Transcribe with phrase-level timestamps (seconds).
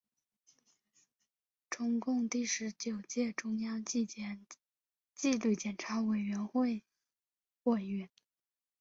[1.69, 4.07] 中共第十九届中央纪
[5.39, 6.81] 律检查委员会
[7.65, 8.09] 委员。